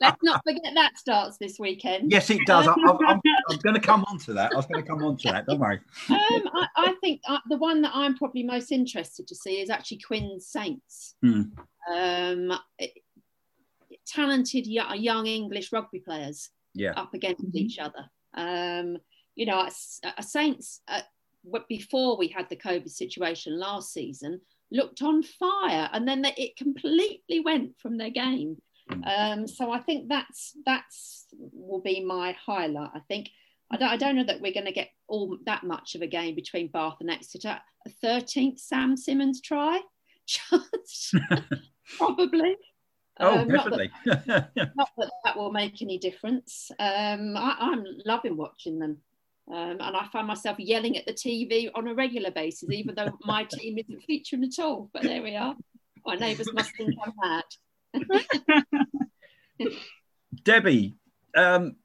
[0.00, 2.10] let's, not forget that starts this weekend.
[2.10, 2.66] Yes, it does.
[2.68, 3.20] I, am
[3.62, 4.52] going to come on to that.
[4.52, 5.46] I was going to come on to that.
[5.46, 5.80] Don't worry.
[6.08, 6.18] Um,
[6.54, 9.98] I, I, think uh, the one that I'm probably most interested to see is actually
[10.06, 11.14] Quins Saints.
[11.20, 11.42] Hmm.
[11.92, 12.92] Um, it,
[14.06, 16.92] talented young English rugby players yeah.
[16.96, 17.58] up against mm-hmm.
[17.58, 18.04] each other.
[18.34, 18.98] Um,
[19.34, 19.68] you know,
[20.16, 21.00] a, Saints uh,
[21.68, 24.40] before we had the COVID situation last season
[24.70, 28.56] looked on fire, and then they, it completely went from their game.
[28.90, 29.02] Mm.
[29.06, 32.90] Um, so I think that's that's will be my highlight.
[32.94, 33.30] I think
[33.70, 36.06] I don't, I don't know that we're going to get all that much of a
[36.06, 37.58] game between Bath and Exeter.
[37.86, 39.80] A thirteenth Sam Simmonds try,
[40.26, 41.14] just
[41.96, 42.56] probably.
[43.20, 43.90] Oh, um, definitely.
[44.04, 46.70] Not that, not that, that will make any difference.
[46.78, 48.98] Um, I, I'm loving watching them.
[49.46, 53.18] Um, and I find myself yelling at the TV on a regular basis, even though
[53.24, 54.90] my team isn't featuring at all.
[54.92, 55.54] But there we are.
[56.06, 57.44] My neighbours must think I'm mad.
[60.42, 60.96] Debbie,
[61.36, 61.76] um,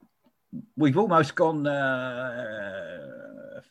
[0.76, 3.00] we've almost gone uh,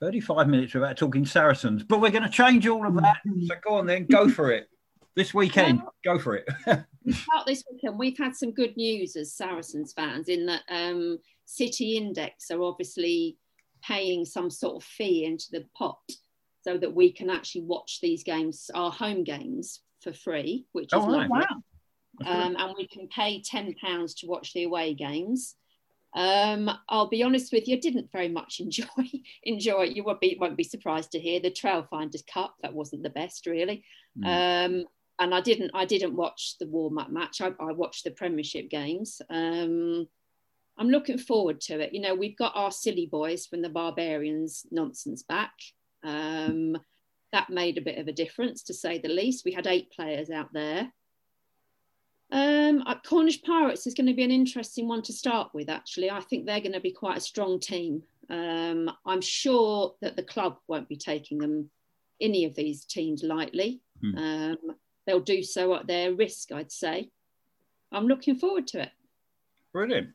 [0.00, 3.18] 35 minutes without talking Saracens, but we're going to change all of that.
[3.46, 4.68] So go on then, go for it.
[5.16, 6.48] This weekend, well, go for it.
[6.66, 11.96] start this weekend, we've had some good news as Saracens fans in that um, City
[11.96, 13.36] Index are obviously
[13.82, 15.98] paying some sort of fee into the pot
[16.62, 21.00] so that we can actually watch these games, our home games, for free, which oh,
[21.00, 21.30] is right.
[21.30, 21.42] wow.
[22.26, 25.54] Um, and we can pay ten pounds to watch the away games.
[26.14, 28.86] Um, I'll be honest with you, I didn't very much enjoy
[29.44, 29.84] enjoy.
[29.84, 32.56] You won't be, won't be surprised to hear the Trailfinders Cup.
[32.62, 33.84] That wasn't the best, really.
[34.18, 34.66] Mm.
[34.66, 34.84] Um,
[35.18, 37.40] and I didn't I didn't watch the warm up match.
[37.40, 39.20] I, I, watched the Premiership games.
[39.30, 40.06] Um,
[40.78, 41.92] I'm looking forward to it.
[41.92, 45.52] You know, we've got our silly boys from the Barbarians nonsense back.
[46.04, 46.76] Um,
[47.32, 49.44] that made a bit of a difference, to say the least.
[49.44, 50.90] We had eight players out there.
[52.30, 56.10] Um, uh, Cornish Pirates is going to be an interesting one to start with, actually.
[56.10, 58.02] I think they're going to be quite a strong team.
[58.30, 61.70] Um, I'm sure that the club won't be taking them,
[62.20, 63.80] any of these teams, lightly.
[64.00, 64.54] Hmm.
[65.08, 67.08] They'll do so at their risk, I'd say.
[67.90, 68.90] I'm looking forward to it.
[69.72, 70.10] Brilliant.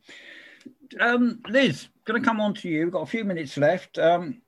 [1.00, 2.84] Um, Liz, going to come on to you.
[2.84, 3.98] We've got a few minutes left.
[3.98, 4.44] Um,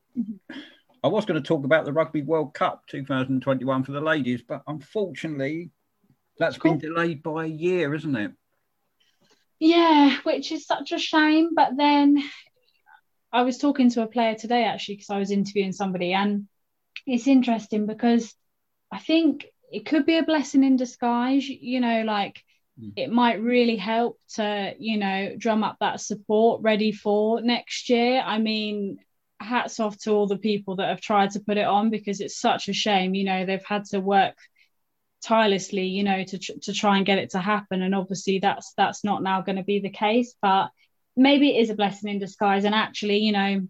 [1.03, 4.61] I was going to talk about the Rugby World Cup 2021 for the ladies, but
[4.67, 5.71] unfortunately,
[6.37, 6.73] that's cool.
[6.75, 8.31] been delayed by a year, isn't it?
[9.57, 11.55] Yeah, which is such a shame.
[11.55, 12.21] But then
[13.31, 16.47] I was talking to a player today actually because I was interviewing somebody, and
[17.07, 18.35] it's interesting because
[18.91, 21.47] I think it could be a blessing in disguise.
[21.47, 22.41] You know, like
[22.77, 22.91] Mm.
[22.97, 28.21] it might really help to you know drum up that support ready for next year
[28.25, 28.97] i mean
[29.39, 32.37] hats off to all the people that have tried to put it on because it's
[32.37, 34.35] such a shame you know they've had to work
[35.23, 39.03] tirelessly you know to, to try and get it to happen and obviously that's that's
[39.03, 40.69] not now going to be the case but
[41.15, 43.65] maybe it is a blessing in disguise and actually you know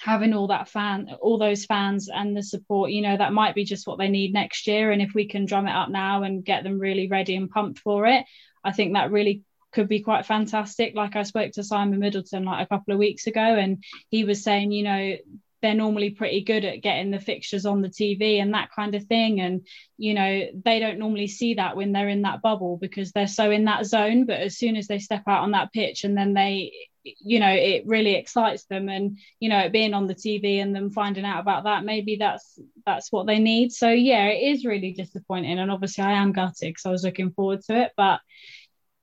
[0.00, 3.64] having all that fan all those fans and the support you know that might be
[3.64, 4.90] just what they need next year.
[4.90, 7.80] And if we can drum it up now and get them really ready and pumped
[7.80, 8.24] for it
[8.64, 9.42] i think that really
[9.72, 10.94] could be quite fantastic.
[10.96, 14.42] Like i spoke to simon middleton like a couple of weeks ago and he was
[14.42, 15.16] saying you know
[15.62, 19.04] they're normally pretty good at getting the fixtures on the TV and that kind of
[19.04, 19.40] thing.
[19.40, 19.66] And,
[19.98, 23.50] you know, they don't normally see that when they're in that bubble because they're so
[23.50, 24.26] in that zone.
[24.26, 27.50] But as soon as they step out on that pitch and then they, you know,
[27.50, 31.24] it really excites them and, you know, it being on the TV and them finding
[31.24, 33.72] out about that, maybe that's that's what they need.
[33.72, 35.58] So yeah, it is really disappointing.
[35.58, 37.92] And obviously I am gutted because I was looking forward to it.
[37.96, 38.20] But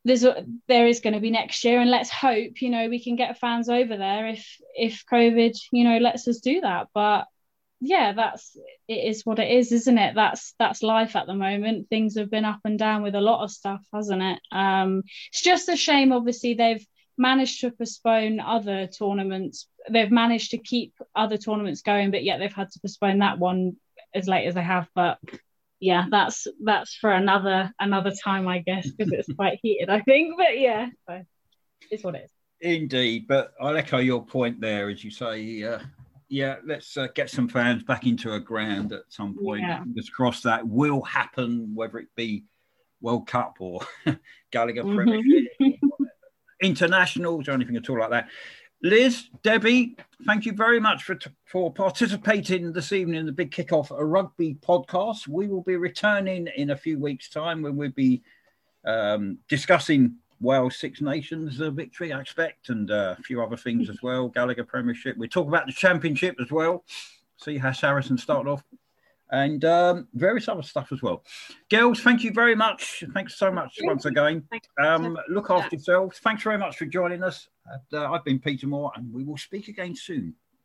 [0.08, 0.26] there's
[0.68, 3.40] there is going to be next year and let's hope you know we can get
[3.40, 6.88] fans over there if if covid you know lets us do that.
[6.94, 7.26] But
[7.80, 10.16] yeah that's it is what it is isn't it?
[10.16, 11.90] That's that's life at the moment.
[11.90, 14.40] Things have been up and down with a lot of stuff hasn't it?
[14.52, 16.86] Um it's just a shame obviously they've
[17.18, 19.68] managed to postpone other tournaments.
[19.90, 23.76] They've managed to keep other tournaments going but yet they've had to postpone that one
[24.16, 25.20] as late as they have but
[25.80, 30.36] yeah, that's that's for another another time, I guess, because it's quite heated, I think.
[30.38, 31.22] But yeah, so
[31.92, 32.32] it's what it is.
[32.60, 35.64] Indeed, but I'll echo your point there, as you say.
[35.64, 35.80] Uh,
[36.30, 39.62] yeah, let's uh, get some fans back into a ground at some point.
[39.62, 39.84] Yeah.
[39.84, 42.44] Fingers crossed that will happen, whether it be
[43.00, 43.82] World Cup or
[44.52, 44.96] Gallagher mm-hmm.
[44.96, 45.80] Premiership,
[46.62, 48.30] internationals or anything at all like that.
[48.84, 49.98] Liz, Debbie,
[50.28, 54.56] thank you very much for, for participating this evening in the Big Kickoff a Rugby
[54.56, 55.28] podcast.
[55.28, 58.22] We will be returning in a few weeks' time when we'll be
[58.86, 63.90] um, discussing Wales Six Nations uh, victory, I expect, and uh, a few other things
[63.90, 64.28] as well.
[64.28, 65.18] Gallagher Premiership.
[65.18, 66.84] We talk about the Championship as well.
[67.38, 68.64] See how Saracen started off
[69.32, 71.24] and um, various other stuff as well.
[71.70, 73.04] Girls, thank you very much.
[73.14, 74.48] Thanks so much once again.
[74.82, 76.20] Um, look after yourselves.
[76.20, 77.50] Thanks very much for joining us.
[77.94, 80.34] Uh, I've been Peter Moore, and we will speak again soon.